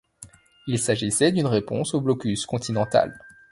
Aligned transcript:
Il 0.65 0.79
s’agssait 0.79 1.31
d’une 1.31 1.45
réponse 1.45 1.93
au 1.93 2.01
blocus 2.01 2.47
continental. 2.47 3.13